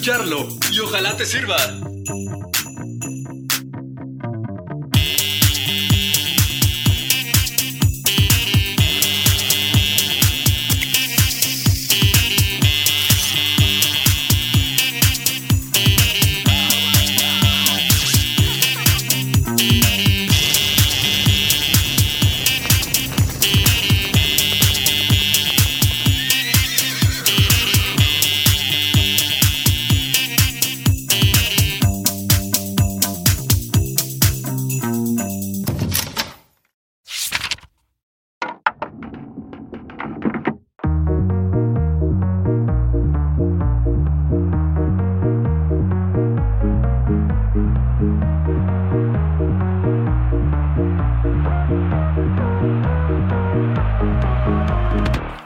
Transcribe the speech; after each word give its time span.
Escucharlo 0.00 0.48
y 0.72 0.78
ojalá 0.78 1.14
te 1.14 1.26
sirva. 1.26 1.58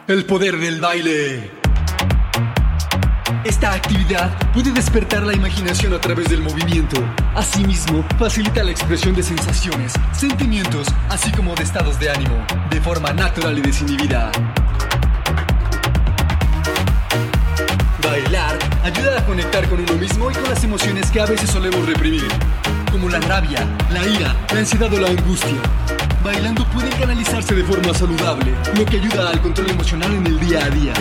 El 0.06 0.26
poder 0.26 0.58
del 0.58 0.82
baile. 0.82 1.50
Esta 3.42 3.72
actividad 3.72 4.36
puede 4.52 4.70
despertar 4.70 5.22
la 5.22 5.32
imaginación 5.32 5.94
a 5.94 5.98
través 5.98 6.28
del 6.28 6.42
movimiento. 6.42 7.02
Asimismo, 7.34 8.04
facilita 8.18 8.62
la 8.62 8.70
expresión 8.70 9.14
de 9.14 9.22
sensaciones, 9.22 9.94
sentimientos, 10.12 10.88
así 11.08 11.32
como 11.32 11.54
de 11.54 11.62
estados 11.62 11.98
de 11.98 12.10
ánimo, 12.10 12.36
de 12.68 12.82
forma 12.82 13.14
natural 13.14 13.56
y 13.56 13.62
desinhibida. 13.62 14.30
Bailar 18.02 18.58
ayuda 18.82 19.20
a 19.20 19.24
conectar 19.24 19.66
con 19.70 19.80
uno 19.80 19.94
mismo 19.94 20.30
y 20.30 20.34
con 20.34 20.50
las 20.50 20.62
emociones 20.62 21.10
que 21.10 21.20
a 21.22 21.24
veces 21.24 21.48
solemos 21.48 21.86
reprimir, 21.86 22.28
como 22.92 23.08
la 23.08 23.20
rabia, 23.20 23.66
la 23.90 24.06
ira, 24.06 24.36
la 24.52 24.58
ansiedad 24.58 24.92
o 24.92 25.00
la 25.00 25.08
angustia. 25.08 25.93
Bailando 26.24 26.64
puede 26.70 26.88
canalizarse 26.88 27.54
de 27.54 27.62
forma 27.64 27.92
saludable, 27.92 28.54
lo 28.78 28.86
que 28.86 28.96
ayuda 28.96 29.28
al 29.28 29.42
control 29.42 29.68
emocional 29.68 30.10
en 30.14 30.26
el 30.26 30.40
día 30.40 30.64
a 30.64 30.70
día. 30.70 30.94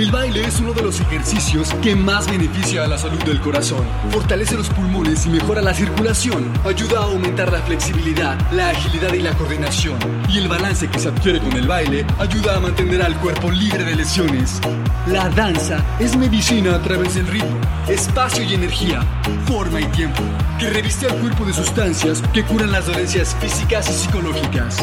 El 0.00 0.10
baile 0.10 0.46
es 0.46 0.58
uno 0.60 0.72
de 0.72 0.80
los 0.80 0.98
ejercicios 0.98 1.74
que 1.82 1.94
más 1.94 2.26
beneficia 2.26 2.84
a 2.84 2.88
la 2.88 2.96
salud 2.96 3.22
del 3.24 3.38
corazón. 3.38 3.84
Fortalece 4.10 4.56
los 4.56 4.70
pulmones 4.70 5.26
y 5.26 5.28
mejora 5.28 5.60
la 5.60 5.74
circulación. 5.74 6.50
Ayuda 6.64 7.00
a 7.00 7.04
aumentar 7.04 7.52
la 7.52 7.60
flexibilidad, 7.60 8.38
la 8.50 8.70
agilidad 8.70 9.12
y 9.12 9.20
la 9.20 9.36
coordinación. 9.36 9.98
Y 10.30 10.38
el 10.38 10.48
balance 10.48 10.88
que 10.88 10.98
se 10.98 11.10
adquiere 11.10 11.38
con 11.40 11.52
el 11.52 11.68
baile 11.68 12.06
ayuda 12.18 12.56
a 12.56 12.60
mantener 12.60 13.02
al 13.02 13.14
cuerpo 13.18 13.50
libre 13.50 13.84
de 13.84 13.94
lesiones. 13.94 14.58
La 15.06 15.28
danza 15.28 15.84
es 15.98 16.16
medicina 16.16 16.76
a 16.76 16.80
través 16.80 17.16
del 17.16 17.26
ritmo, 17.26 17.60
espacio 17.86 18.42
y 18.42 18.54
energía, 18.54 19.02
forma 19.44 19.82
y 19.82 19.86
tiempo, 19.88 20.22
que 20.58 20.70
reviste 20.70 21.08
al 21.08 21.18
cuerpo 21.18 21.44
de 21.44 21.52
sustancias 21.52 22.22
que 22.32 22.42
curan 22.42 22.72
las 22.72 22.86
dolencias 22.86 23.36
físicas 23.38 23.86
y 23.90 23.92
psicológicas. 23.92 24.78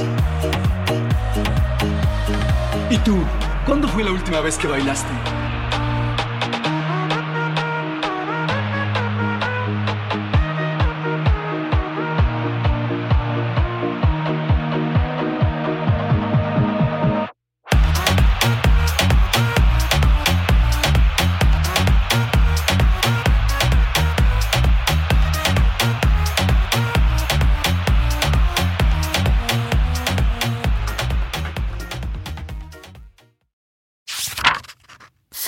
¿Y 2.92 2.98
tú? 3.00 3.18
¿Cuándo 3.68 3.90
fue 3.90 4.02
la 4.02 4.14
última 4.14 4.40
vez 4.40 4.58
que 4.58 4.66
bailaste? 4.66 5.47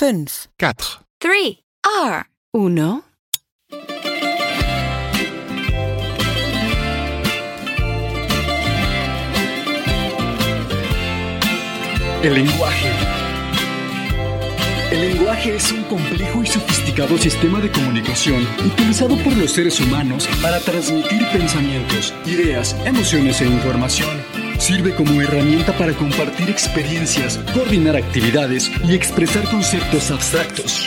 Fünf, 0.00 0.48
4, 0.58 1.02
Three. 1.18 1.58
R. 1.84 2.24
uno, 2.54 3.04
El 12.22 12.32
lenguaje. 12.32 12.88
El 14.90 15.00
lenguaje 15.02 15.56
es 15.56 15.70
un 15.70 15.82
complejo 15.82 16.42
y 16.42 16.46
sofisticado 16.46 17.18
sistema 17.18 17.60
de 17.60 17.70
comunicación 17.70 18.48
utilizado 18.64 19.18
por 19.18 19.36
los 19.36 19.50
seres 19.50 19.78
humanos 19.80 20.26
para 20.40 20.60
transmitir 20.60 21.28
pensamientos, 21.30 22.14
ideas, 22.24 22.74
emociones 22.86 23.42
e 23.42 23.46
información. 23.46 24.39
Sirve 24.60 24.94
como 24.94 25.22
herramienta 25.22 25.72
para 25.72 25.94
compartir 25.94 26.50
experiencias, 26.50 27.40
coordinar 27.54 27.96
actividades 27.96 28.70
y 28.84 28.94
expresar 28.94 29.48
conceptos 29.50 30.10
abstractos. 30.10 30.86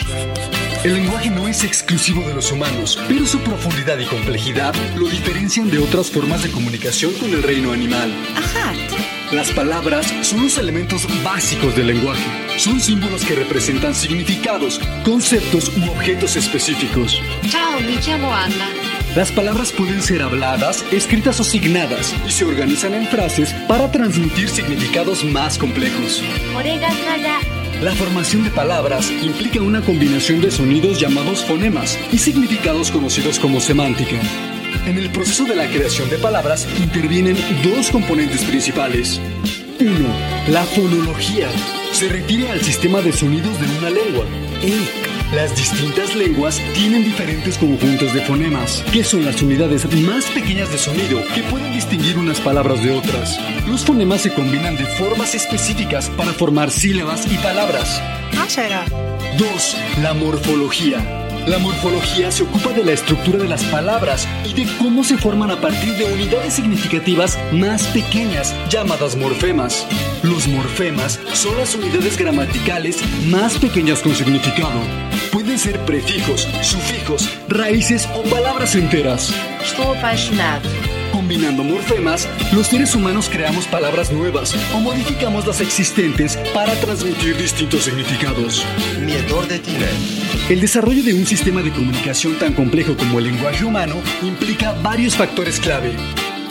El 0.84 0.94
lenguaje 0.94 1.28
no 1.28 1.48
es 1.48 1.64
exclusivo 1.64 2.22
de 2.22 2.34
los 2.34 2.52
humanos, 2.52 2.96
pero 3.08 3.26
su 3.26 3.40
profundidad 3.40 3.98
y 3.98 4.04
complejidad 4.04 4.74
lo 4.96 5.08
diferencian 5.08 5.70
de 5.70 5.78
otras 5.78 6.08
formas 6.08 6.44
de 6.44 6.52
comunicación 6.52 7.14
con 7.14 7.30
el 7.30 7.42
reino 7.42 7.72
animal. 7.72 8.14
A 8.36 8.70
hat. 8.70 9.32
Las 9.32 9.50
palabras 9.50 10.06
son 10.22 10.44
los 10.44 10.56
elementos 10.56 11.08
básicos 11.24 11.74
del 11.74 11.88
lenguaje. 11.88 12.24
Son 12.56 12.78
símbolos 12.78 13.24
que 13.24 13.34
representan 13.34 13.92
significados, 13.92 14.78
conceptos 15.04 15.72
u 15.76 15.90
objetos 15.90 16.36
específicos. 16.36 17.20
Ciao, 17.48 17.80
mi 17.80 17.98
chiamo 17.98 18.32
Anna. 18.32 18.83
Las 19.16 19.30
palabras 19.30 19.70
pueden 19.70 20.02
ser 20.02 20.22
habladas, 20.22 20.84
escritas 20.90 21.38
o 21.38 21.44
signadas 21.44 22.12
y 22.26 22.32
se 22.32 22.44
organizan 22.44 22.94
en 22.94 23.06
frases 23.06 23.54
para 23.68 23.88
transmitir 23.92 24.48
significados 24.48 25.24
más 25.24 25.56
complejos. 25.56 26.20
La 27.80 27.94
formación 27.94 28.42
de 28.42 28.50
palabras 28.50 29.12
implica 29.22 29.60
una 29.60 29.82
combinación 29.82 30.40
de 30.40 30.50
sonidos 30.50 30.98
llamados 30.98 31.44
fonemas 31.44 31.96
y 32.10 32.18
significados 32.18 32.90
conocidos 32.90 33.38
como 33.38 33.60
semántica. 33.60 34.16
En 34.84 34.98
el 34.98 35.10
proceso 35.10 35.44
de 35.44 35.54
la 35.54 35.68
creación 35.68 36.10
de 36.10 36.18
palabras 36.18 36.66
intervienen 36.76 37.36
dos 37.62 37.90
componentes 37.90 38.42
principales. 38.42 39.20
1. 39.78 39.90
La 40.48 40.64
fonología. 40.64 41.48
Se 41.92 42.08
refiere 42.08 42.50
al 42.50 42.60
sistema 42.62 43.00
de 43.00 43.12
sonidos 43.12 43.60
de 43.60 43.78
una 43.78 43.90
lengua. 43.90 44.24
E 44.60 45.03
las 45.32 45.56
distintas 45.56 46.14
lenguas 46.14 46.60
tienen 46.74 47.04
diferentes 47.04 47.58
conjuntos 47.58 48.12
de 48.14 48.20
fonemas, 48.20 48.84
que 48.92 49.02
son 49.02 49.24
las 49.24 49.42
unidades 49.42 49.90
más 50.02 50.26
pequeñas 50.26 50.70
de 50.70 50.78
sonido 50.78 51.20
que 51.34 51.42
pueden 51.44 51.72
distinguir 51.72 52.18
unas 52.18 52.40
palabras 52.40 52.82
de 52.84 52.92
otras. 52.92 53.38
Los 53.66 53.84
fonemas 53.84 54.20
se 54.20 54.32
combinan 54.32 54.76
de 54.76 54.84
formas 54.84 55.34
específicas 55.34 56.08
para 56.10 56.32
formar 56.32 56.70
sílabas 56.70 57.26
y 57.32 57.36
palabras. 57.38 58.00
2. 59.38 59.76
La 60.02 60.14
morfología. 60.14 61.23
La 61.46 61.58
morfología 61.58 62.30
se 62.30 62.42
ocupa 62.42 62.72
de 62.72 62.82
la 62.82 62.92
estructura 62.92 63.38
de 63.38 63.48
las 63.48 63.62
palabras 63.64 64.26
y 64.46 64.54
de 64.54 64.66
cómo 64.78 65.04
se 65.04 65.18
forman 65.18 65.50
a 65.50 65.60
partir 65.60 65.92
de 65.94 66.04
unidades 66.04 66.54
significativas 66.54 67.38
más 67.52 67.86
pequeñas, 67.88 68.54
llamadas 68.70 69.14
morfemas. 69.14 69.86
Los 70.22 70.48
morfemas 70.48 71.20
son 71.34 71.56
las 71.58 71.74
unidades 71.74 72.16
gramaticales 72.16 72.98
más 73.26 73.58
pequeñas 73.58 74.00
con 74.00 74.14
significado. 74.14 74.80
Pueden 75.32 75.58
ser 75.58 75.78
prefijos, 75.84 76.48
sufijos, 76.62 77.28
raíces 77.48 78.08
o 78.14 78.22
palabras 78.22 78.74
enteras. 78.74 79.30
Estou 79.62 79.92
apaixonado. 79.92 80.83
Combinando 81.14 81.62
morfemas, 81.62 82.28
los 82.52 82.66
seres 82.66 82.92
humanos 82.96 83.30
creamos 83.30 83.68
palabras 83.68 84.10
nuevas 84.12 84.52
o 84.74 84.80
modificamos 84.80 85.46
las 85.46 85.60
existentes 85.60 86.36
para 86.52 86.74
transmitir 86.80 87.36
distintos 87.36 87.84
significados. 87.84 88.66
Miedor 89.00 89.46
de 89.46 89.60
Tiner. 89.60 89.94
El 90.48 90.60
desarrollo 90.60 91.04
de 91.04 91.14
un 91.14 91.24
sistema 91.24 91.62
de 91.62 91.70
comunicación 91.70 92.36
tan 92.40 92.52
complejo 92.52 92.96
como 92.96 93.20
el 93.20 93.26
lenguaje 93.26 93.64
humano 93.64 93.94
implica 94.22 94.72
varios 94.82 95.14
factores 95.14 95.60
clave. 95.60 95.92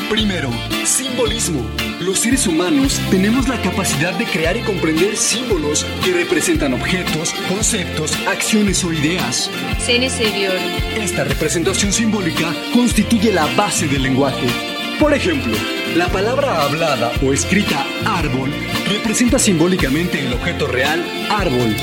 Primero, 0.09 0.49
simbolismo. 0.85 1.65
Los 2.03 2.19
seres 2.19 2.47
humanos 2.47 2.99
tenemos 3.09 3.47
la 3.47 3.61
capacidad 3.61 4.13
de 4.17 4.25
crear 4.25 4.57
y 4.57 4.61
comprender 4.61 5.15
símbolos 5.15 5.85
que 6.03 6.11
representan 6.11 6.73
objetos, 6.73 7.33
conceptos, 7.47 8.11
acciones 8.27 8.83
o 8.83 8.91
ideas. 8.91 9.49
Esta 10.97 11.23
representación 11.23 11.93
simbólica 11.93 12.53
constituye 12.73 13.31
la 13.31 13.45
base 13.55 13.87
del 13.87 14.03
lenguaje. 14.03 14.47
Por 14.99 15.13
ejemplo, 15.13 15.53
la 15.95 16.09
palabra 16.09 16.63
hablada 16.63 17.13
o 17.23 17.31
escrita 17.31 17.85
árbol 18.05 18.51
representa 18.89 19.39
simbólicamente 19.39 20.19
el 20.19 20.33
objeto 20.33 20.67
real 20.67 21.01
árbol. 21.29 21.73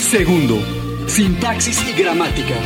Segundo, 0.00 0.60
sintaxis 1.06 1.80
y 1.88 1.92
gramática. 1.92 2.56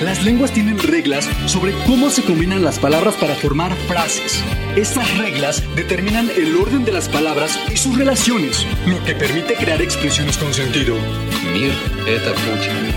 Las 0.00 0.22
lenguas 0.22 0.52
tienen 0.52 0.78
reglas 0.78 1.26
sobre 1.46 1.72
cómo 1.86 2.10
se 2.10 2.22
combinan 2.22 2.62
las 2.62 2.78
palabras 2.78 3.14
para 3.14 3.34
formar 3.34 3.74
frases. 3.88 4.42
Estas 4.76 5.16
reglas 5.16 5.62
determinan 5.74 6.28
el 6.36 6.54
orden 6.56 6.84
de 6.84 6.92
las 6.92 7.08
palabras 7.08 7.58
y 7.72 7.78
sus 7.78 7.96
relaciones, 7.96 8.66
lo 8.86 9.02
que 9.04 9.14
permite 9.14 9.54
crear 9.54 9.80
expresiones 9.80 10.36
con 10.36 10.52
sentido. 10.52 10.96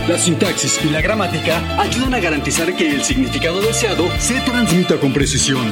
La 0.10 0.18
sintaxis 0.18 0.80
y 0.84 0.90
la 0.90 1.02
gramática 1.02 1.64
ayudan 1.80 2.16
a 2.16 2.20
garantizar 2.20 2.76
que 2.76 2.90
el 2.90 3.04
significado 3.04 3.62
deseado 3.62 4.10
se 4.20 4.40
transmita 4.42 4.98
con 4.98 5.14
precisión. 5.14 5.72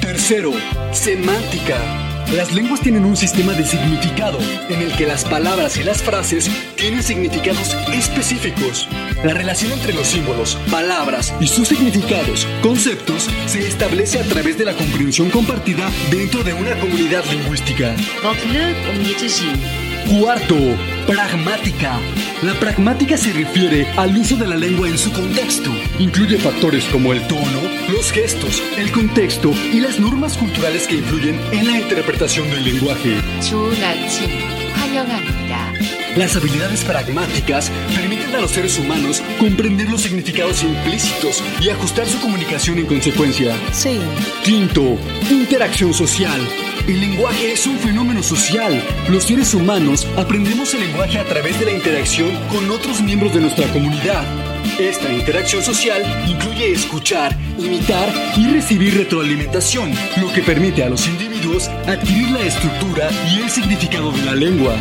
Tercero, 0.00 0.52
semántica. 0.92 2.07
Las 2.34 2.52
lenguas 2.52 2.82
tienen 2.82 3.06
un 3.06 3.16
sistema 3.16 3.54
de 3.54 3.64
significado 3.64 4.38
en 4.68 4.82
el 4.82 4.94
que 4.96 5.06
las 5.06 5.24
palabras 5.24 5.78
y 5.78 5.82
las 5.82 6.02
frases 6.02 6.50
tienen 6.76 7.02
significados 7.02 7.74
específicos. 7.92 8.86
La 9.24 9.32
relación 9.32 9.72
entre 9.72 9.94
los 9.94 10.08
símbolos, 10.08 10.56
palabras 10.70 11.34
y 11.40 11.46
sus 11.46 11.68
significados, 11.68 12.46
conceptos, 12.62 13.30
se 13.46 13.66
establece 13.66 14.20
a 14.20 14.24
través 14.24 14.58
de 14.58 14.66
la 14.66 14.74
comprensión 14.74 15.30
compartida 15.30 15.90
dentro 16.10 16.44
de 16.44 16.52
una 16.52 16.78
comunidad 16.78 17.24
lingüística. 17.30 17.96
Cuarto, 20.08 20.56
pragmática. 21.06 21.98
La 22.42 22.54
pragmática 22.54 23.18
se 23.18 23.30
refiere 23.30 23.86
al 23.98 24.16
uso 24.16 24.36
de 24.36 24.46
la 24.46 24.56
lengua 24.56 24.88
en 24.88 24.96
su 24.96 25.12
contexto. 25.12 25.70
Incluye 25.98 26.38
factores 26.38 26.86
como 26.86 27.12
el 27.12 27.26
tono, 27.26 27.60
los 27.92 28.10
gestos, 28.10 28.62
el 28.78 28.90
contexto 28.90 29.52
y 29.70 29.80
las 29.80 30.00
normas 30.00 30.38
culturales 30.38 30.88
que 30.88 30.94
influyen 30.94 31.38
en 31.52 31.66
la 31.66 31.78
interpretación 31.78 32.48
del 32.50 32.64
lenguaje. 32.64 33.16
Las 36.16 36.36
habilidades 36.36 36.84
pragmáticas 36.84 37.70
permiten 37.94 38.34
a 38.34 38.40
los 38.40 38.52
seres 38.52 38.78
humanos 38.78 39.22
comprender 39.38 39.90
los 39.90 40.00
significados 40.00 40.62
implícitos 40.62 41.44
y 41.60 41.68
ajustar 41.68 42.06
su 42.06 42.18
comunicación 42.18 42.78
en 42.78 42.86
consecuencia. 42.86 43.54
Sí. 43.72 44.00
Quinto, 44.42 44.96
interacción 45.30 45.92
social. 45.92 46.40
El 46.88 47.02
lenguaje 47.02 47.52
es 47.52 47.66
un 47.66 47.78
fenómeno 47.78 48.22
social. 48.22 48.82
Los 49.10 49.24
seres 49.24 49.52
humanos 49.52 50.06
aprendemos 50.16 50.72
el 50.72 50.80
lenguaje 50.80 51.18
a 51.18 51.24
través 51.24 51.60
de 51.60 51.66
la 51.66 51.72
interacción 51.72 52.30
con 52.48 52.70
otros 52.70 53.02
miembros 53.02 53.34
de 53.34 53.42
nuestra 53.42 53.70
comunidad. 53.74 54.24
Esta 54.80 55.12
interacción 55.12 55.62
social 55.62 56.02
incluye 56.26 56.72
escuchar, 56.72 57.36
imitar 57.58 58.10
y 58.38 58.46
recibir 58.46 58.96
retroalimentación, 58.96 59.92
lo 60.16 60.32
que 60.32 60.40
permite 60.40 60.82
a 60.82 60.88
los 60.88 61.06
individuos 61.06 61.68
adquirir 61.86 62.30
la 62.30 62.40
estructura 62.40 63.10
y 63.34 63.42
el 63.42 63.50
significado 63.50 64.10
de 64.10 64.24
la 64.24 64.34
lengua. 64.34 64.74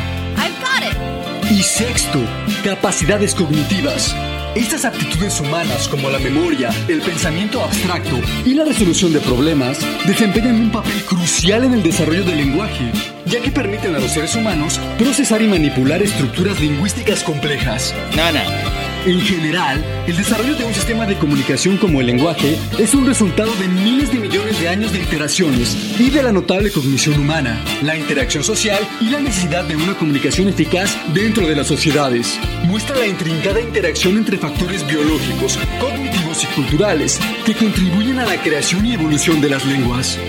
Y 1.51 1.61
sexto, 1.61 2.19
capacidades 2.63 3.35
cognitivas. 3.35 4.15
Estas 4.57 4.85
aptitudes 4.85 5.39
humanas 5.39 5.87
como 5.87 6.09
la 6.09 6.17
memoria, 6.17 6.71
el 6.87 6.99
pensamiento 7.01 7.63
abstracto 7.63 8.19
y 8.43 8.55
la 8.55 8.65
resolución 8.65 9.13
de 9.13 9.19
problemas 9.19 9.77
desempeñan 10.07 10.55
un 10.55 10.71
papel 10.71 10.99
crucial 11.05 11.63
en 11.65 11.75
el 11.75 11.83
desarrollo 11.83 12.23
del 12.23 12.37
lenguaje, 12.37 12.91
ya 13.27 13.39
que 13.39 13.51
permiten 13.51 13.93
a 13.93 13.99
los 13.99 14.09
seres 14.09 14.35
humanos 14.35 14.79
procesar 14.97 15.43
y 15.43 15.47
manipular 15.47 16.01
estructuras 16.01 16.59
lingüísticas 16.59 17.23
complejas. 17.23 17.93
Nana. 18.15 18.86
En 19.07 19.21
general, 19.21 19.81
el 20.05 20.17
desarrollo 20.17 20.53
de 20.55 20.65
un 20.65 20.73
sistema 20.73 21.05
de 21.05 21.17
comunicación 21.17 21.77
como 21.77 22.01
el 22.01 22.07
lenguaje 22.07 22.59
es 22.77 22.93
un 22.93 23.05
resultado 23.05 23.55
de 23.55 23.69
miles 23.69 24.11
de 24.11 24.19
millones 24.19 24.59
de 24.59 24.67
años 24.67 24.91
de 24.91 24.99
iteraciones 24.99 25.97
y 25.97 26.09
de 26.09 26.23
la 26.23 26.33
notable 26.33 26.69
cognición 26.73 27.17
humana, 27.17 27.57
la 27.81 27.95
interacción 27.95 28.43
social 28.43 28.85
y 28.99 29.09
la 29.09 29.21
necesidad 29.21 29.63
de 29.63 29.77
una 29.77 29.97
comunicación 29.97 30.49
eficaz 30.49 30.93
dentro 31.13 31.47
de 31.47 31.55
las 31.55 31.67
sociedades. 31.67 32.37
Muestra 32.65 32.97
la 32.97 33.07
intrincada 33.07 33.61
interacción 33.61 34.17
entre 34.17 34.37
factores 34.37 34.85
biológicos, 34.85 35.57
cognitivos 35.79 36.43
y 36.43 36.47
culturales 36.47 37.17
que 37.45 37.55
contribuyen 37.55 38.19
a 38.19 38.25
la 38.25 38.35
creación 38.43 38.85
y 38.85 38.95
evolución 38.95 39.39
de 39.39 39.51
las 39.51 39.65
lenguas. 39.65 40.19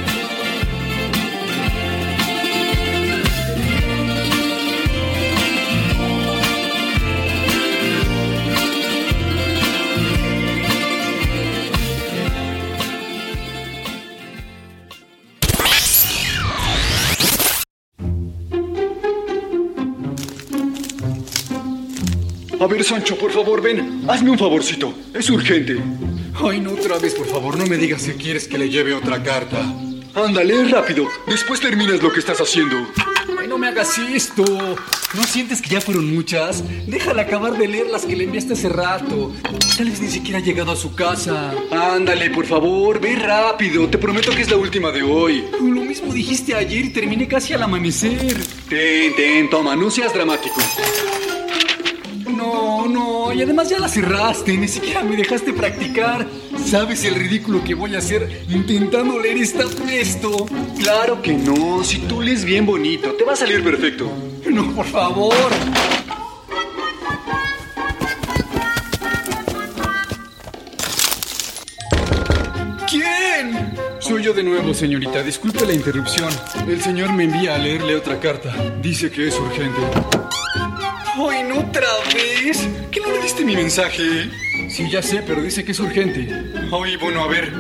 Ver, 22.69 22.85
Sancho, 22.85 23.17
por 23.17 23.33
favor, 23.33 23.61
ven. 23.61 24.05
Hazme 24.09 24.31
un 24.31 24.39
favorcito. 24.39 24.95
Es 25.15 25.29
urgente. 25.31 25.79
Ay, 26.35 26.61
no 26.61 26.73
otra 26.73 26.99
vez, 26.99 27.15
por 27.15 27.27
favor. 27.27 27.57
No 27.59 27.67
me 27.67 27.77
digas 27.77 28.03
que 28.05 28.15
quieres 28.15 28.47
que 28.47 28.59
le 28.59 28.69
lleve 28.69 28.95
otra 28.95 29.23
carta. 29.23 29.59
Ándale, 30.15 30.65
rápido. 30.69 31.07
Después 31.27 31.61
terminas 31.61 32.03
lo 32.03 32.13
que 32.13 32.21
estás 32.21 32.41
haciendo. 32.41 32.77
Ay, 33.39 33.47
no 33.47 33.59
me 33.59 33.69
hagas 33.69 33.99
esto. 33.99 34.45
¿No 35.15 35.23
sientes 35.25 35.63
que 35.63 35.71
ya 35.71 35.81
fueron 35.81 36.13
muchas? 36.15 36.63
Déjala 36.87 37.23
acabar 37.23 37.57
de 37.57 37.69
leer 37.69 37.87
las 37.89 38.05
que 38.05 38.17
le 38.17 38.25
enviaste 38.25 38.53
hace 38.55 38.69
rato. 38.69 39.33
Tal 39.77 39.89
vez 39.89 40.01
ni 40.01 40.09
siquiera 40.09 40.39
ha 40.39 40.43
llegado 40.43 40.73
a 40.73 40.77
su 40.77 40.95
casa. 40.95 41.55
Ándale, 41.71 42.31
por 42.31 42.47
favor, 42.47 43.01
ve 43.01 43.15
rápido. 43.17 43.89
Te 43.89 43.99
prometo 43.99 44.33
que 44.33 44.43
es 44.43 44.51
la 44.51 44.57
última 44.57 44.91
de 44.91 45.03
hoy. 45.03 45.45
Lo 45.61 45.83
mismo 45.83 46.13
dijiste 46.13 46.55
ayer 46.55 46.87
y 46.87 46.91
terminé 46.91 47.29
casi 47.29 47.55
al 47.55 47.63
amanecer. 47.63 48.37
Ten, 48.69 49.15
ten, 49.15 49.49
toma, 49.49 49.77
no 49.77 49.91
seas 49.91 50.13
dramático. 50.13 50.61
No, 52.89 53.29
no, 53.29 53.33
y 53.33 53.43
además 53.43 53.69
ya 53.69 53.79
la 53.79 53.89
cerraste, 53.89 54.57
ni 54.57 54.67
siquiera 54.67 55.03
me 55.03 55.17
dejaste 55.17 55.53
practicar. 55.53 56.27
¿Sabes 56.65 57.05
el 57.05 57.15
ridículo 57.17 57.63
que 57.63 57.75
voy 57.75 57.95
a 57.95 57.99
hacer 57.99 58.45
intentando 58.49 59.19
leer 59.19 59.37
esta 59.39 59.65
esto? 59.91 60.47
Claro 60.79 61.21
que 61.21 61.35
no, 61.35 61.85
si 61.85 61.99
tú 62.01 62.23
lees 62.23 62.45
bien 62.45 62.65
bonito, 62.65 63.13
te 63.13 63.25
va 63.25 63.35
a 63.35 63.37
salir 63.37 63.63
perfecto. 63.63 64.11
No, 64.51 64.75
por 64.75 64.87
favor. 64.87 65.35
¿Quién? 72.89 73.75
Soy 74.01 74.23
yo 74.23 74.33
de 74.33 74.43
nuevo, 74.43 74.73
señorita. 74.73 75.23
Disculpe 75.23 75.67
la 75.67 75.75
interrupción. 75.75 76.31
El 76.67 76.81
señor 76.81 77.13
me 77.13 77.25
envía 77.25 77.55
a 77.55 77.59
leerle 77.59 77.97
otra 77.97 78.19
carta. 78.19 78.55
Dice 78.81 79.11
que 79.11 79.29
es 79.29 79.39
urgente. 79.39 80.28
¡Ay, 81.21 81.43
no 81.43 81.59
otra 81.59 81.89
vez! 82.15 82.69
¿Qué 82.93 83.01
no 83.01 83.11
le 83.11 83.21
diste 83.21 83.45
mi 83.45 83.57
mensaje? 83.57 84.31
Sí, 84.71 84.89
ya 84.89 85.03
sé, 85.03 85.21
pero 85.27 85.43
dice 85.43 85.65
que 85.65 85.73
es 85.73 85.81
urgente. 85.81 86.29
Ay, 86.71 86.97
bueno, 86.97 87.25
a 87.25 87.27
ver. 87.27 87.53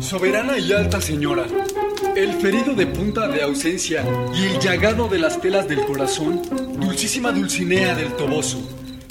Soberana 0.00 0.56
y 0.56 0.72
alta 0.72 1.00
señora, 1.00 1.46
el 2.14 2.34
ferido 2.34 2.74
de 2.74 2.86
punta 2.86 3.26
de 3.26 3.42
ausencia 3.42 4.04
y 4.32 4.44
el 4.44 4.60
llagado 4.60 5.08
de 5.08 5.18
las 5.18 5.40
telas 5.40 5.66
del 5.66 5.80
corazón, 5.84 6.42
dulcísima 6.78 7.32
Dulcinea 7.32 7.96
del 7.96 8.12
Toboso, 8.12 8.60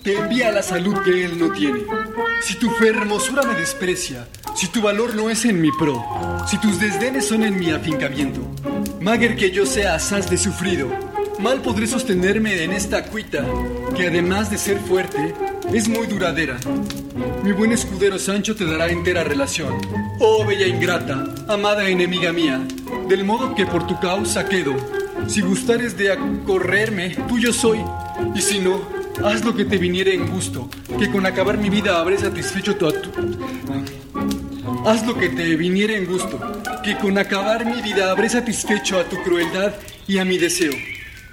te 0.03 0.15
envía 0.15 0.51
la 0.51 0.63
salud 0.63 0.95
que 1.03 1.25
él 1.25 1.37
no 1.37 1.51
tiene. 1.51 1.81
Si 2.41 2.55
tu 2.55 2.69
fe 2.69 2.89
hermosura 2.89 3.43
me 3.43 3.55
desprecia, 3.55 4.25
si 4.55 4.67
tu 4.67 4.81
valor 4.81 5.15
no 5.15 5.29
es 5.29 5.45
en 5.45 5.61
mi 5.61 5.69
pro, 5.71 6.03
si 6.47 6.57
tus 6.59 6.79
desdenes 6.79 7.27
son 7.27 7.43
en 7.43 7.57
mi 7.57 7.71
afincamiento, 7.71 8.41
mager 8.99 9.35
que 9.35 9.51
yo 9.51 9.65
sea 9.65 9.95
asaz 9.95 10.29
de 10.29 10.37
sufrido, 10.37 10.87
mal 11.39 11.61
podré 11.61 11.87
sostenerme 11.87 12.63
en 12.63 12.71
esta 12.73 13.05
cuita, 13.05 13.45
que 13.95 14.07
además 14.07 14.51
de 14.51 14.57
ser 14.57 14.79
fuerte, 14.79 15.33
es 15.73 15.87
muy 15.87 16.05
duradera. 16.07 16.57
Mi 17.43 17.51
buen 17.53 17.71
escudero 17.71 18.19
Sancho 18.19 18.55
te 18.55 18.65
dará 18.65 18.87
entera 18.89 19.23
relación. 19.23 19.73
Oh 20.19 20.45
bella 20.45 20.67
ingrata, 20.67 21.25
amada 21.47 21.87
enemiga 21.89 22.31
mía, 22.31 22.61
del 23.07 23.23
modo 23.23 23.55
que 23.55 23.65
por 23.65 23.87
tu 23.87 23.99
causa 23.99 24.45
quedo. 24.47 24.73
Si 25.27 25.41
gustares 25.41 25.97
de 25.97 26.11
acorrerme, 26.11 27.15
tuyo 27.27 27.53
soy, 27.53 27.79
y 28.35 28.41
si 28.41 28.59
no, 28.59 29.01
Haz 29.23 29.45
lo 29.45 29.55
que 29.55 29.65
te 29.65 29.77
viniera 29.77 30.09
en 30.11 30.25
gusto, 30.31 30.67
que 30.97 31.11
con 31.11 31.27
acabar 31.27 31.55
mi 31.57 31.69
vida 31.69 31.99
habré 31.99 32.17
satisfecho 32.17 32.75
tu... 32.75 32.91
tu- 32.91 33.30
Haz 34.85 35.05
lo 35.05 35.15
que 35.15 35.29
te 35.29 35.55
viniera 35.55 35.95
en 35.95 36.05
gusto, 36.05 36.39
que 36.83 36.97
con 36.97 37.17
acabar 37.17 37.65
mi 37.65 37.81
vida 37.83 38.09
habré 38.09 38.29
satisfecho 38.29 38.99
a 38.99 39.03
tu 39.03 39.21
crueldad 39.21 39.73
y 40.07 40.17
a 40.17 40.25
mi 40.25 40.39
deseo. 40.39 40.73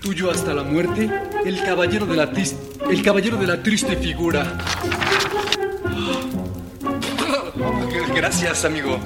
Tuyo 0.02 0.30
hasta 0.30 0.52
la 0.52 0.62
muerte, 0.62 1.10
el 1.46 1.62
caballero 1.62 2.04
de 2.04 2.16
la, 2.16 2.30
el 2.90 3.02
caballero 3.02 3.38
de 3.38 3.46
la 3.46 3.62
triste 3.62 3.96
figura. 3.96 4.58
Gracias, 8.14 8.64
amigo. 8.66 9.00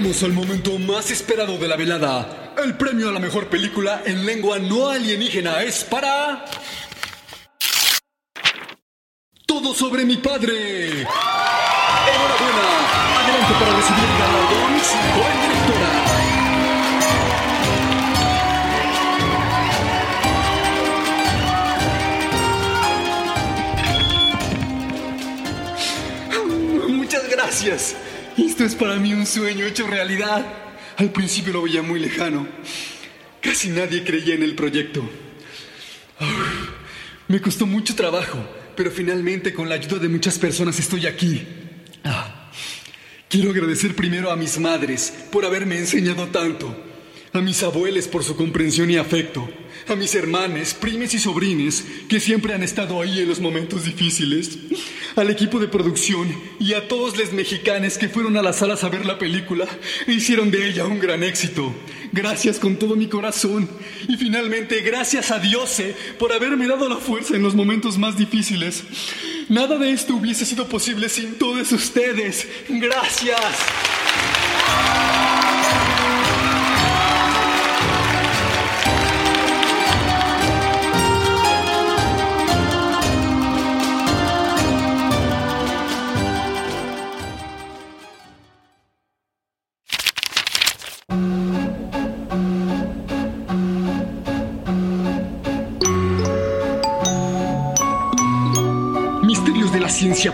Llegamos 0.00 0.22
al 0.22 0.32
momento 0.32 0.78
más 0.78 1.10
esperado 1.10 1.58
de 1.58 1.68
la 1.68 1.76
velada. 1.76 2.54
El 2.62 2.74
premio 2.76 3.10
a 3.10 3.12
la 3.12 3.20
mejor 3.20 3.48
película 3.48 4.02
en 4.06 4.24
lengua 4.24 4.58
no 4.58 4.88
alienígena 4.88 5.62
es 5.62 5.84
para... 5.84 6.46
Todo 9.46 9.74
sobre 9.74 10.06
mi 10.06 10.16
padre. 10.16 10.88
Enhorabuena. 10.88 11.08
Adelante 13.18 13.52
para 13.60 13.76
recibir 13.76 14.04
el 14.04 14.18
galardón, 14.18 14.72
joven 15.14 15.38
directora. 15.42 15.90
Muchas 26.88 27.28
gracias. 27.28 27.96
Esto 28.36 28.64
es 28.64 28.74
para 28.74 28.96
mí 28.96 29.12
un 29.12 29.26
sueño 29.26 29.66
hecho 29.66 29.86
realidad. 29.86 30.46
Al 30.96 31.10
principio 31.10 31.52
lo 31.52 31.62
veía 31.62 31.82
muy 31.82 32.00
lejano. 32.00 32.46
Casi 33.40 33.68
nadie 33.68 34.04
creía 34.04 34.34
en 34.34 34.42
el 34.42 34.54
proyecto. 34.54 35.08
Me 37.28 37.40
costó 37.40 37.66
mucho 37.66 37.94
trabajo, 37.94 38.38
pero 38.76 38.90
finalmente 38.90 39.54
con 39.54 39.68
la 39.68 39.76
ayuda 39.76 39.98
de 39.98 40.08
muchas 40.08 40.38
personas 40.38 40.78
estoy 40.78 41.06
aquí. 41.06 41.46
Ah, 42.04 42.50
quiero 43.28 43.50
agradecer 43.50 43.94
primero 43.94 44.30
a 44.30 44.36
mis 44.36 44.58
madres 44.58 45.12
por 45.30 45.44
haberme 45.44 45.78
enseñado 45.78 46.26
tanto, 46.28 46.76
a 47.32 47.40
mis 47.40 47.62
abuelos 47.62 48.08
por 48.08 48.24
su 48.24 48.36
comprensión 48.36 48.90
y 48.90 48.96
afecto, 48.96 49.48
a 49.88 49.94
mis 49.94 50.14
hermanos, 50.14 50.74
primes 50.74 51.14
y 51.14 51.18
sobrines 51.18 51.84
que 52.08 52.20
siempre 52.20 52.54
han 52.54 52.62
estado 52.62 53.00
ahí 53.00 53.20
en 53.20 53.28
los 53.28 53.40
momentos 53.40 53.84
difíciles, 53.84 54.58
al 55.16 55.30
equipo 55.30 55.58
de 55.58 55.68
producción 55.68 56.28
y 56.58 56.74
a 56.74 56.88
todos 56.88 57.16
los 57.16 57.32
mexicanos 57.32 57.98
que 57.98 58.08
fueron 58.08 58.36
a 58.36 58.42
las 58.42 58.56
salas 58.56 58.82
a 58.84 58.88
ver 58.88 59.06
la 59.06 59.18
película 59.18 59.66
e 60.06 60.12
hicieron 60.12 60.50
de 60.50 60.68
ella 60.68 60.86
un 60.86 60.98
gran 60.98 61.22
éxito. 61.22 61.74
Gracias 62.12 62.58
con 62.58 62.76
todo 62.76 62.96
mi 62.96 63.06
corazón 63.06 63.68
y 64.08 64.16
finalmente 64.16 64.80
gracias 64.80 65.30
a 65.30 65.38
Dios 65.38 65.78
eh, 65.78 65.94
por 66.18 66.32
haberme 66.32 66.66
dado 66.66 66.88
la 66.88 66.96
fuerza 66.96 67.36
en 67.36 67.42
los 67.42 67.54
momentos 67.54 67.98
más 67.98 68.16
difíciles. 68.16 68.82
Nada 69.48 69.78
de 69.78 69.92
esto 69.92 70.16
hubiese 70.16 70.44
sido 70.44 70.68
posible 70.68 71.08
sin 71.08 71.34
todos 71.34 71.70
ustedes. 71.70 72.46
Gracias. 72.68 73.40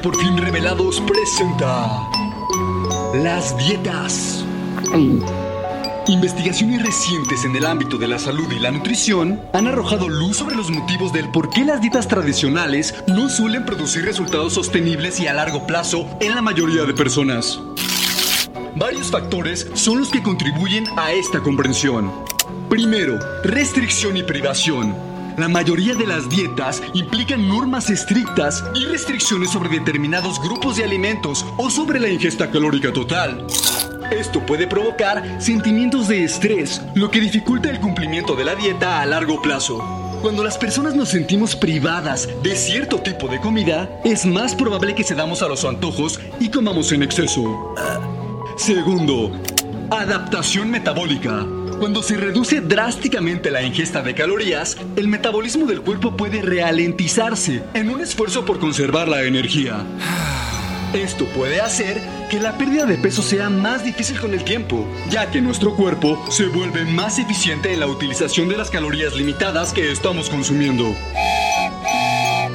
Por 0.02 0.16
fin 0.16 0.36
revelados 0.36 1.00
presenta 1.00 2.08
las 3.14 3.56
dietas. 3.56 4.44
Investigaciones 6.08 6.82
recientes 6.82 7.44
en 7.44 7.56
el 7.56 7.66
ámbito 7.66 7.98
de 7.98 8.08
la 8.08 8.18
salud 8.18 8.50
y 8.52 8.58
la 8.58 8.70
nutrición 8.70 9.40
han 9.52 9.66
arrojado 9.66 10.08
luz 10.08 10.36
sobre 10.38 10.56
los 10.56 10.70
motivos 10.70 11.12
del 11.12 11.30
por 11.30 11.50
qué 11.50 11.64
las 11.64 11.80
dietas 11.80 12.08
tradicionales 12.08 12.94
no 13.06 13.28
suelen 13.28 13.64
producir 13.64 14.04
resultados 14.04 14.54
sostenibles 14.54 15.20
y 15.20 15.26
a 15.26 15.34
largo 15.34 15.66
plazo 15.66 16.06
en 16.20 16.34
la 16.34 16.42
mayoría 16.42 16.84
de 16.84 16.94
personas. 16.94 17.60
Varios 18.76 19.10
factores 19.10 19.68
son 19.74 19.98
los 19.98 20.10
que 20.10 20.22
contribuyen 20.22 20.86
a 20.96 21.12
esta 21.12 21.40
comprensión. 21.40 22.12
Primero, 22.68 23.18
restricción 23.42 24.16
y 24.16 24.22
privación. 24.22 25.15
La 25.36 25.48
mayoría 25.48 25.94
de 25.94 26.06
las 26.06 26.30
dietas 26.30 26.82
implican 26.94 27.46
normas 27.46 27.90
estrictas 27.90 28.64
y 28.74 28.86
restricciones 28.86 29.50
sobre 29.50 29.68
determinados 29.68 30.40
grupos 30.40 30.76
de 30.76 30.84
alimentos 30.84 31.44
o 31.58 31.68
sobre 31.68 32.00
la 32.00 32.08
ingesta 32.08 32.50
calórica 32.50 32.90
total. 32.90 33.46
Esto 34.10 34.40
puede 34.46 34.66
provocar 34.66 35.42
sentimientos 35.42 36.08
de 36.08 36.24
estrés, 36.24 36.80
lo 36.94 37.10
que 37.10 37.20
dificulta 37.20 37.68
el 37.68 37.80
cumplimiento 37.80 38.34
de 38.34 38.46
la 38.46 38.54
dieta 38.54 39.02
a 39.02 39.06
largo 39.06 39.42
plazo. 39.42 39.78
Cuando 40.22 40.42
las 40.42 40.56
personas 40.56 40.94
nos 40.94 41.10
sentimos 41.10 41.54
privadas 41.54 42.28
de 42.42 42.56
cierto 42.56 43.00
tipo 43.00 43.28
de 43.28 43.38
comida, 43.38 43.90
es 44.04 44.24
más 44.24 44.54
probable 44.54 44.94
que 44.94 45.04
cedamos 45.04 45.42
a 45.42 45.48
los 45.48 45.66
antojos 45.66 46.18
y 46.40 46.48
comamos 46.48 46.92
en 46.92 47.02
exceso. 47.02 47.74
Segundo, 48.56 49.32
adaptación 49.90 50.70
metabólica. 50.70 51.46
Cuando 51.78 52.02
se 52.02 52.16
reduce 52.16 52.60
drásticamente 52.60 53.50
la 53.50 53.62
ingesta 53.62 54.02
de 54.02 54.14
calorías, 54.14 54.76
el 54.96 55.08
metabolismo 55.08 55.66
del 55.66 55.82
cuerpo 55.82 56.16
puede 56.16 56.42
ralentizarse 56.42 57.62
en 57.74 57.90
un 57.90 58.00
esfuerzo 58.00 58.44
por 58.44 58.58
conservar 58.58 59.08
la 59.08 59.22
energía. 59.24 59.84
Esto 60.94 61.26
puede 61.26 61.60
hacer 61.60 62.00
que 62.30 62.40
la 62.40 62.56
pérdida 62.56 62.86
de 62.86 62.96
peso 62.96 63.22
sea 63.22 63.50
más 63.50 63.84
difícil 63.84 64.18
con 64.18 64.32
el 64.32 64.44
tiempo, 64.44 64.86
ya 65.10 65.30
que 65.30 65.40
nuestro 65.40 65.74
cuerpo 65.74 66.24
se 66.30 66.46
vuelve 66.46 66.84
más 66.84 67.18
eficiente 67.18 67.72
en 67.72 67.80
la 67.80 67.86
utilización 67.86 68.48
de 68.48 68.56
las 68.56 68.70
calorías 68.70 69.14
limitadas 69.14 69.72
que 69.72 69.92
estamos 69.92 70.30
consumiendo. 70.30 70.94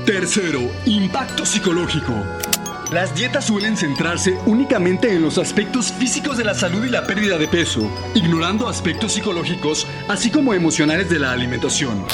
Tercero, 0.06 0.62
impacto 0.86 1.46
psicológico. 1.46 2.14
Las 2.92 3.16
dietas 3.16 3.46
suelen 3.46 3.78
centrarse 3.78 4.38
únicamente 4.46 5.14
en 5.14 5.22
los 5.22 5.38
aspectos 5.38 5.94
físicos 5.94 6.38
de 6.38 6.44
la 6.44 6.54
salud 6.54 6.84
y 6.84 6.90
la 6.90 7.08
pérdida 7.08 7.38
de 7.38 7.48
peso, 7.48 7.90
ignorando 8.16 8.68
aspectos 8.68 9.14
psicológicos, 9.14 9.88
así 10.10 10.30
como 10.30 10.54
emocionales 10.54 11.10
de 11.10 11.18
la 11.18 11.32
alimentación. 11.32 12.06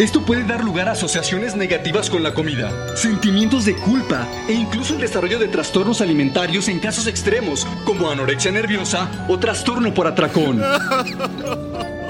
Esto 0.00 0.22
puede 0.22 0.42
dar 0.42 0.64
lugar 0.64 0.88
a 0.88 0.92
asociaciones 0.92 1.54
negativas 1.54 2.10
con 2.10 2.24
la 2.24 2.34
comida, 2.34 2.96
sentimientos 2.96 3.64
de 3.64 3.76
culpa 3.76 4.26
e 4.48 4.54
incluso 4.54 4.94
el 4.94 5.02
desarrollo 5.02 5.38
de 5.38 5.46
trastornos 5.46 6.00
alimentarios 6.00 6.66
en 6.66 6.80
casos 6.80 7.06
extremos, 7.06 7.64
como 7.84 8.10
anorexia 8.10 8.50
nerviosa 8.50 9.08
o 9.28 9.38
trastorno 9.38 9.94
por 9.94 10.08
atracón. 10.08 10.60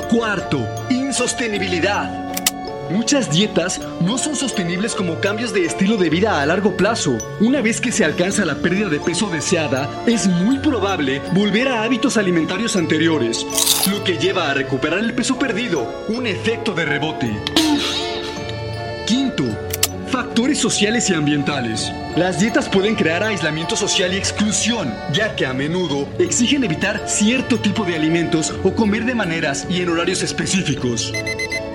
Cuarto, 0.09 0.67
insostenibilidad. 0.88 2.30
Muchas 2.90 3.30
dietas 3.30 3.80
no 4.00 4.18
son 4.18 4.35
sostenibles 4.35 4.97
como 4.97 5.20
cambios 5.20 5.54
de 5.54 5.64
estilo 5.64 5.97
de 5.97 6.11
vida 6.11 6.42
a 6.42 6.47
largo 6.47 6.76
plazo. 6.76 7.16
Una 7.38 7.61
vez 7.61 7.80
que 7.80 7.92
se 7.92 8.04
alcanza 8.04 8.44
la 8.44 8.56
pérdida 8.56 8.88
de 8.88 8.99
peso 8.99 9.30
deseada, 9.30 9.88
es 10.06 10.26
muy 10.26 10.59
probable 10.59 11.23
volver 11.32 11.68
a 11.68 11.85
hábitos 11.85 12.16
alimentarios 12.16 12.75
anteriores, 12.75 13.47
lo 13.88 14.02
que 14.02 14.18
lleva 14.18 14.50
a 14.50 14.54
recuperar 14.54 14.99
el 14.99 15.14
peso 15.14 15.38
perdido, 15.38 16.04
un 16.09 16.26
efecto 16.26 16.75
de 16.75 16.85
rebote. 16.85 17.30
Quinto, 19.06 19.44
factores 20.09 20.59
sociales 20.59 21.09
y 21.11 21.14
ambientales. 21.14 21.92
Las 22.16 22.40
dietas 22.40 22.68
pueden 22.68 22.97
crear 22.97 23.23
aislamiento 23.23 23.76
social 23.76 24.12
y 24.12 24.16
exclusión, 24.16 24.92
ya 25.12 25.37
que 25.37 25.47
a 25.47 25.54
menudo 25.54 26.09
exigen 26.18 26.64
evitar 26.64 27.04
cierto 27.06 27.61
tipo 27.61 27.85
de 27.85 27.94
alimentos 27.94 28.52
o 28.64 28.75
comer 28.75 29.04
de 29.04 29.14
maneras 29.14 29.64
y 29.70 29.80
en 29.80 29.90
horarios 29.90 30.25
específicos. 30.25 31.12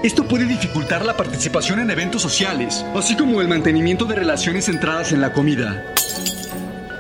Esto 0.04 0.28
puede 0.28 0.46
dificultar 0.46 1.06
la 1.06 1.18
participación 1.18 1.80
en 1.80 1.90
eventos 1.90 2.22
sociales, 2.22 2.86
así 2.96 3.16
como 3.16 3.42
el 3.42 3.48
mantenimiento 3.48 4.06
de 4.06 4.16
relaciones 4.16 4.66
centradas 4.66 5.12
en 5.12 5.22
la 5.22 5.34
comida. 5.34 5.84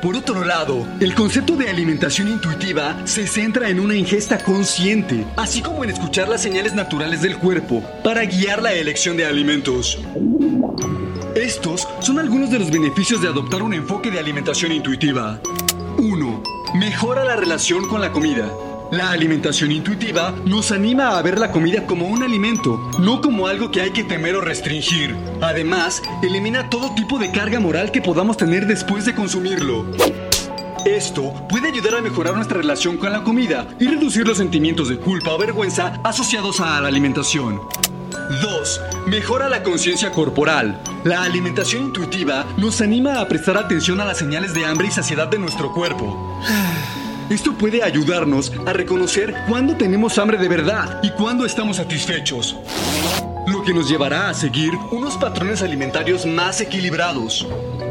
Por 0.02 0.16
otro 0.16 0.44
lado, 0.44 0.88
el 1.00 1.16
concepto 1.16 1.56
de 1.56 1.70
alimentación 1.70 2.28
intuitiva 2.28 2.96
se 3.06 3.25
centra 3.28 3.70
en 3.70 3.80
una 3.80 3.96
ingesta 3.96 4.38
consciente, 4.38 5.25
así 5.36 5.62
como 5.62 5.84
en 5.84 5.90
escuchar 5.90 6.30
las 6.30 6.42
señales 6.42 6.74
naturales 6.74 7.22
del 7.22 7.38
cuerpo 7.38 7.84
para 8.04 8.24
guiar 8.25 8.62
la 8.62 8.74
elección 8.74 9.18
de 9.18 9.25
alimentos. 9.25 10.00
Estos 11.36 11.88
son 12.02 12.20
algunos 12.20 12.50
de 12.50 12.60
los 12.60 12.72
beneficios 12.72 13.22
de 13.22 13.28
adoptar 13.28 13.62
un 13.62 13.74
enfoque 13.74 14.12
de 14.12 14.20
alimentación 14.20 14.72
intuitiva. 14.72 15.40
1. 15.98 16.44
Mejora 16.75 17.24
la 17.24 17.36
relación 17.36 17.88
con 17.88 18.02
la 18.02 18.12
comida. 18.12 18.50
La 18.92 19.10
alimentación 19.10 19.72
intuitiva 19.72 20.36
nos 20.46 20.72
anima 20.72 21.18
a 21.18 21.22
ver 21.24 21.39
la 21.39 21.51
comida 21.51 21.86
como 21.88 22.08
un 22.08 22.22
alimento, 22.22 22.92
no 23.00 23.20
como 23.20 23.48
algo 23.48 23.72
que 23.72 23.82
hay 23.82 23.92
que 23.92 24.04
temer 24.04 24.36
o 24.36 24.42
restringir. 24.42 25.15
Además, 25.42 26.04
elimina 26.22 26.70
todo 26.70 26.94
tipo 26.94 27.18
de 27.18 27.32
carga 27.32 27.60
moral 27.60 27.92
que 27.92 28.01
podamos 28.01 28.38
tener 28.38 28.68
después 28.68 29.06
de 29.06 29.15
consumirlo. 29.15 29.88
Esto 30.86 31.34
puede 31.50 31.70
ayudar 31.70 31.96
a 31.96 32.01
mejorar 32.01 32.36
nuestra 32.36 32.60
relación 32.60 32.98
con 32.98 33.12
la 33.12 33.24
comida 33.24 33.68
y 33.80 33.88
reducir 33.88 34.27
los 34.27 34.38
sentimientos 34.38 34.88
de 34.88 34.98
culpa 34.98 35.32
o 35.32 35.39
vergüenza 35.39 36.00
asociados 36.04 36.60
a 36.60 36.80
la 36.80 36.88
alimentación. 36.88 37.62
2. 38.42 38.82
Mejora 39.08 39.50
la 39.50 39.63
conciencia 39.63 40.12
corporal. 40.12 40.80
La 41.04 41.24
alimentación 41.24 41.86
intuitiva 41.86 42.46
nos 42.58 42.82
anima 42.82 43.20
a 43.20 43.27
prestar 43.27 43.58
atención 43.58 44.00
a 44.00 44.06
las 44.06 44.20
señales 44.20 44.54
de 44.54 44.65
hambre 44.65 44.88
y 44.88 44.92
saciedad 44.92 45.27
de 45.27 45.39
nuestro 45.39 45.74
cuerpo. 45.74 46.39
Esto 47.29 47.53
puede 47.58 47.82
ayudarnos 47.82 48.53
a 48.67 48.74
reconocer 48.74 49.34
cuándo 49.48 49.75
tenemos 49.75 50.20
hambre 50.20 50.38
de 50.38 50.48
verdad 50.48 51.00
y 51.01 51.10
cuándo 51.10 51.44
estamos 51.44 51.77
satisfechos. 51.77 52.55
Lo 53.48 53.63
que 53.63 53.74
nos 53.74 53.89
llevará 53.89 54.29
a 54.29 54.34
seguir 54.36 54.72
unos 54.91 55.17
patrones 55.17 55.63
alimentarios 55.63 56.27
más 56.27 56.62
equilibrados. 56.62 57.48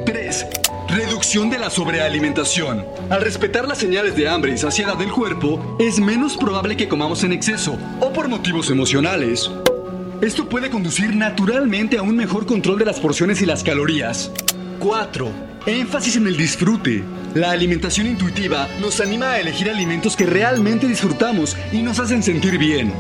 3. 0.07 0.47
Reducción 0.89 1.51
de 1.51 1.59
la 1.59 1.69
sobrealimentación. 1.69 2.87
Al 3.11 3.23
respetar 3.23 3.67
las 3.67 3.79
señales 3.79 4.15
de 4.15 4.29
hambre 4.29 4.53
y 4.53 4.59
saciedad 4.59 4.97
del 4.97 5.11
cuerpo, 5.11 5.77
es 5.81 5.99
menos 5.99 6.37
probable 6.37 6.77
que 6.77 6.89
comamos 6.89 7.25
en 7.25 7.33
exceso 7.33 7.77
o 8.01 8.13
por 8.13 8.29
motivos 8.29 8.71
emocionales. 8.71 9.51
Esto 10.21 10.49
puede 10.49 10.71
conducir 10.71 11.15
naturalmente 11.17 11.99
a 11.99 12.03
un 12.03 12.15
mejor 12.15 12.47
control 12.47 12.79
de 12.79 12.85
las 12.85 13.01
porciones 13.01 13.43
y 13.43 13.47
las 13.47 13.65
calorías. 13.65 14.31
4. 14.79 15.29
Énfasis 15.67 16.15
en 16.17 16.29
el 16.29 16.37
disfrute. 16.37 17.03
La 17.35 17.51
alimentación 17.51 18.07
intuitiva 18.07 18.69
nos 18.81 19.01
anima 19.01 19.33
a 19.33 19.41
elegir 19.41 19.69
alimentos 19.69 20.17
que 20.17 20.25
realmente 20.25 20.87
disfrutamos 20.87 21.57
y 21.73 21.83
nos 21.83 21.99
hacen 21.99 22.23
sentir 22.23 22.59
bien. 22.59 22.93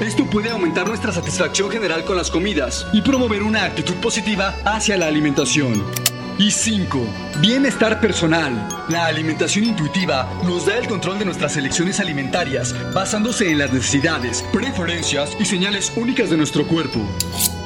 Esto 0.00 0.24
puede 0.24 0.48
aumentar 0.48 0.88
nuestra 0.88 1.12
satisfacción 1.12 1.70
general 1.70 2.06
con 2.06 2.16
las 2.16 2.30
comidas 2.30 2.86
y 2.94 3.02
promover 3.02 3.42
una 3.42 3.64
actitud 3.64 3.96
positiva 3.96 4.56
hacia 4.64 4.96
la 4.96 5.08
alimentación. 5.08 6.03
Y 6.36 6.50
5. 6.50 7.06
Bienestar 7.40 8.00
personal. 8.00 8.68
La 8.88 9.06
alimentación 9.06 9.66
intuitiva 9.66 10.28
nos 10.44 10.66
da 10.66 10.76
el 10.78 10.88
control 10.88 11.20
de 11.20 11.24
nuestras 11.24 11.56
elecciones 11.56 12.00
alimentarias 12.00 12.74
basándose 12.92 13.50
en 13.50 13.58
las 13.58 13.72
necesidades, 13.72 14.42
preferencias 14.52 15.36
y 15.38 15.44
señales 15.44 15.92
únicas 15.94 16.30
de 16.30 16.36
nuestro 16.36 16.66
cuerpo. 16.66 16.98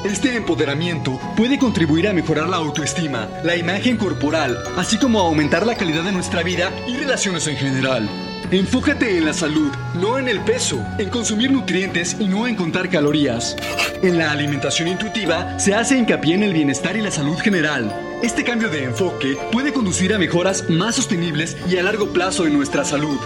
Este 0.03 0.35
empoderamiento 0.35 1.19
puede 1.35 1.57
contribuir 1.57 2.07
a 2.07 2.13
mejorar 2.13 2.47
la 2.47 2.57
autoestima, 2.57 3.27
la 3.43 3.55
imagen 3.55 3.97
corporal, 3.97 4.55
así 4.77 4.99
como 4.99 5.19
a 5.19 5.23
aumentar 5.23 5.65
la 5.65 5.75
calidad 5.75 6.03
de 6.03 6.11
nuestra 6.11 6.43
vida 6.43 6.71
y 6.87 6.95
relaciones 6.95 7.47
en 7.47 7.57
general. 7.57 8.28
Enfócate 8.51 9.15
en 9.15 9.25
la 9.25 9.33
salud, 9.33 9.71
no 9.93 10.17
en 10.17 10.27
el 10.27 10.39
peso, 10.39 10.83
en 10.97 11.09
consumir 11.09 11.51
nutrientes 11.51 12.17
y 12.19 12.25
no 12.25 12.47
en 12.47 12.55
contar 12.55 12.89
calorías. 12.89 13.55
En 14.01 14.17
la 14.17 14.31
alimentación 14.31 14.87
intuitiva 14.87 15.59
se 15.59 15.75
hace 15.75 15.95
hincapié 15.95 16.33
en 16.33 16.41
el 16.41 16.53
bienestar 16.53 16.97
y 16.97 17.01
la 17.01 17.11
salud 17.11 17.37
general. 17.37 17.93
Este 18.23 18.43
cambio 18.43 18.69
de 18.69 18.85
enfoque 18.85 19.37
puede 19.51 19.71
conducir 19.71 20.15
a 20.15 20.17
mejoras 20.17 20.67
más 20.67 20.95
sostenibles 20.95 21.57
y 21.69 21.77
a 21.77 21.83
largo 21.83 22.11
plazo 22.11 22.47
en 22.47 22.53
nuestra 22.53 22.83
salud. 22.83 23.19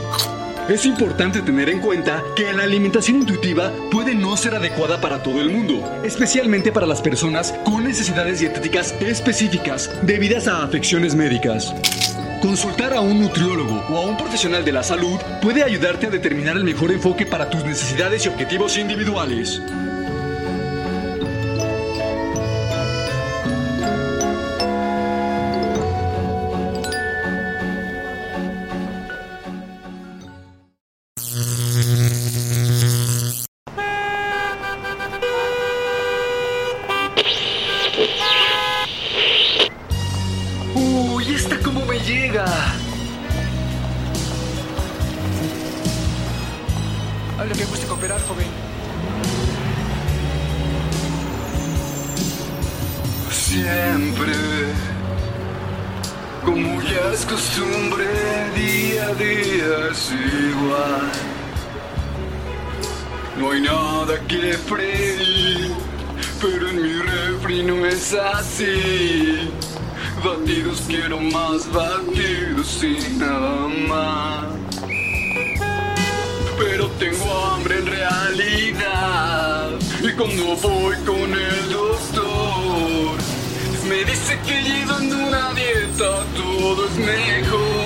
Es 0.68 0.86
importante 0.86 1.42
tener 1.42 1.70
en 1.70 1.80
cuenta 1.80 2.22
que 2.36 2.52
la 2.52 2.64
alimentación 2.64 3.20
intuitiva 3.20 3.72
puede 3.92 4.16
no 4.16 4.36
ser 4.36 4.56
adecuada 4.56 5.00
para 5.00 5.24
todo 5.24 5.40
el 5.40 5.52
mundo, 5.52 6.02
especialmente 6.04 6.74
para 6.74 6.86
las 6.86 7.02
personas 7.02 7.54
con 7.64 7.86
necesidades 7.86 8.42
dietéticas 8.42 8.94
específicas 9.00 9.90
debidas 10.04 10.50
a 10.50 10.64
afecciones 10.64 11.16
médicas. 11.16 11.74
Consultar 12.44 12.94
a 12.94 13.00
un 13.00 13.22
nutriólogo 13.22 13.86
o 13.90 13.98
a 13.98 14.02
un 14.02 14.18
profesional 14.18 14.66
de 14.66 14.74
la 14.74 14.84
salud 14.84 15.18
puede 15.42 15.64
ayudarte 15.64 16.08
a 16.08 16.10
determinar 16.10 16.58
el 16.58 16.66
mejor 16.66 16.92
enfoque 16.92 17.26
para 17.26 17.50
tus 17.50 17.64
necesidades 17.64 18.26
y 18.26 18.28
objetivos 18.28 18.78
individuales. 18.78 19.62
Que 64.42 64.54
freír, 64.54 65.72
pero 66.42 66.70
en 66.70 66.82
mi 66.82 66.94
refri 66.94 67.64
no 67.64 67.86
es 67.86 68.14
así. 68.14 69.50
Batidos 70.24 70.82
quiero 70.88 71.20
más 71.20 71.72
batidos 71.72 72.84
y 72.84 73.18
nada 73.18 73.68
más. 73.88 74.46
Pero 76.58 76.88
tengo 77.00 77.46
hambre 77.46 77.78
en 77.78 77.86
realidad. 77.86 79.70
Y 80.02 80.12
cuando 80.14 80.56
voy 80.56 80.96
con 81.06 81.34
el 81.34 81.70
doctor, 81.70 83.18
me 83.88 84.04
dice 84.04 84.40
que 84.48 84.62
llevando 84.64 85.16
una 85.16 85.54
dieta 85.54 86.24
todo 86.36 86.88
es 86.88 86.96
mejor. 86.96 87.83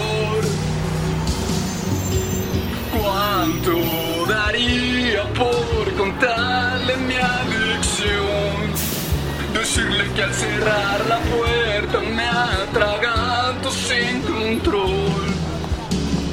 Contarle 6.17 6.97
mi 6.97 7.15
adicción? 7.15 8.73
Decirle 9.53 10.11
que 10.15 10.23
al 10.23 10.33
cerrar 10.33 11.05
la 11.07 11.19
puerta 11.19 11.99
me 11.99 12.27
atraganto 12.27 13.71
sin 13.71 14.21
control. 14.21 15.25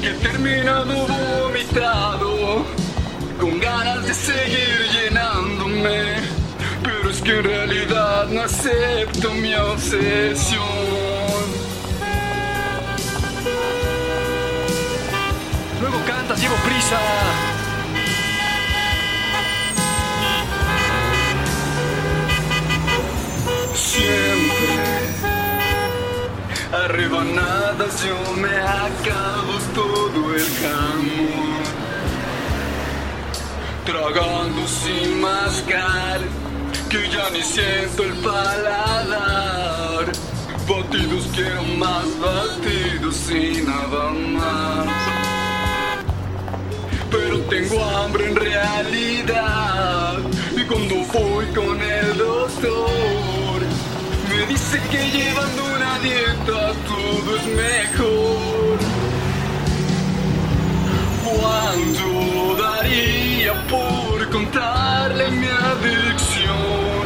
Que 0.01 0.09
he 0.09 0.13
terminado 0.15 1.07
vomitado, 1.07 2.65
con 3.39 3.59
ganas 3.59 4.05
de 4.05 4.13
seguir 4.13 4.89
llenándome. 4.93 6.15
Pero 6.83 7.09
es 7.09 7.21
que 7.21 7.37
en 7.37 7.43
realidad 7.43 8.27
no 8.29 8.41
acepto 8.41 9.33
mi 9.33 9.53
obsesión. 9.55 10.63
Luego 15.81 15.97
cantas, 16.05 16.39
llevo 16.39 16.55
prisa. 16.67 17.24
Yo 28.03 28.33
me 28.33 28.49
acabo 28.49 29.53
todo 29.73 30.35
el 30.35 30.45
jamón 30.61 31.63
Tragando 33.85 34.67
sin 34.67 35.21
mascar 35.21 36.19
Que 36.89 37.09
ya 37.09 37.29
ni 37.31 37.41
siento 37.41 38.03
el 38.03 38.13
paladar 38.15 40.05
Batidos 40.67 41.27
quiero 41.33 41.63
más 41.77 42.05
batidos 42.19 43.31
y 43.31 43.61
nada 43.61 44.11
más 44.11 45.15
pero 47.11 47.39
tengo 47.43 47.81
hambre 47.81 48.27
en 48.27 48.35
realidad. 48.35 50.17
Y 50.57 50.63
cuando 50.65 50.95
voy 51.13 51.45
con 51.53 51.81
dieta 56.05 56.61
todo 56.91 57.29
es 57.39 57.45
mejor. 57.65 58.77
¿Cuánto 61.25 62.63
daría 62.63 63.53
por 63.73 64.29
contarle 64.29 65.31
mi 65.31 65.47
adicción? 65.47 67.03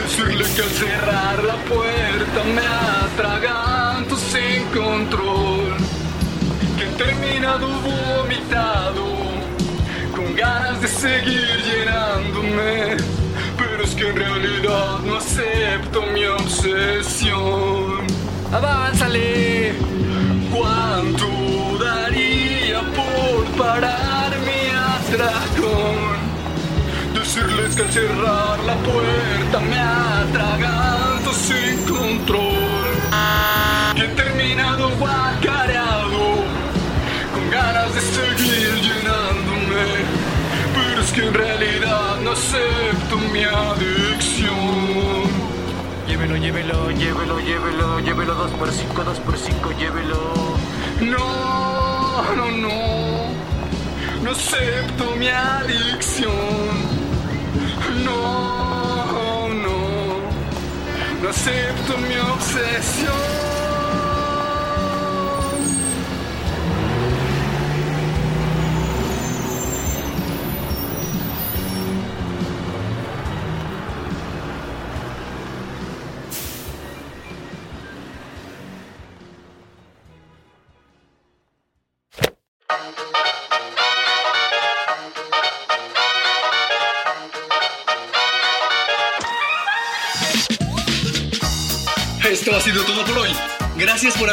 Decirle 0.00 0.44
que 0.54 0.62
al 0.62 0.72
cerrar 0.84 1.44
la 1.44 1.56
puerta 1.72 2.38
me 2.56 2.66
atraganto 3.04 4.16
sin 4.16 4.64
control 4.80 5.76
que 6.78 6.84
he 6.84 6.92
terminado 7.04 7.68
vomitado, 7.88 9.04
con 10.14 10.34
ganas 10.34 10.80
de 10.80 10.88
seguir 10.88 11.56
llenándome, 11.68 12.96
pero 13.58 13.84
es 13.84 13.94
que 13.94 14.08
en 14.08 14.16
realidad 14.16 14.98
no 15.04 15.16
acepto 15.16 16.02
mi 16.14 16.24
obsesión. 16.24 18.05
¡Avánzale! 18.52 19.74
¿Cuánto 20.52 21.26
daría 21.78 22.80
por 22.94 23.44
parar 23.56 24.32
mi 24.40 24.62
atracón. 24.70 26.16
Decirles 27.14 27.74
que 27.74 27.82
al 27.82 27.92
cerrar 27.92 28.58
la 28.60 28.74
puerta 28.76 29.60
me 29.60 29.78
atraganto 29.78 31.32
sin 31.32 31.76
control. 31.84 32.86
Y 33.96 34.00
he 34.00 34.08
terminado 34.08 34.90
guacareado, 34.98 36.44
con 37.34 37.50
ganas 37.50 37.94
de 37.94 38.00
seguir 38.00 38.74
llenándome. 38.86 39.86
Pero 40.74 41.02
es 41.02 41.12
que 41.12 41.26
en 41.26 41.34
realidad 41.34 42.16
no 42.22 42.32
acepto 42.32 43.16
mi 43.32 43.42
adicción. 43.44 44.15
Llévelo, 46.16 46.36
llévelo, 46.38 46.90
llévelo, 46.92 47.40
llévelo, 47.40 48.00
llévelo 48.00 48.34
2 48.34 48.50
por 48.52 48.72
5 48.72 49.04
2 49.04 49.20
por 49.20 49.36
5 49.36 49.70
llévelo. 49.72 50.56
No, 51.02 52.34
no, 52.34 52.50
no. 52.50 53.32
No 54.22 54.30
acepto 54.30 55.14
mi 55.16 55.28
adicción. 55.28 56.32
No, 58.02 59.48
no. 59.50 59.76
No 61.20 61.28
acepto 61.28 61.98
mi 61.98 62.16
obsesión. 62.16 63.65